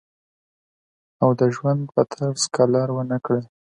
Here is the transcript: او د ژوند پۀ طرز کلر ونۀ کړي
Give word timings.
او 1.21 1.29
د 1.39 1.41
ژوند 1.55 1.81
پۀ 1.93 2.01
طرز 2.13 2.41
کلر 2.55 2.87
ونۀ 2.93 3.17
کړي 3.25 3.41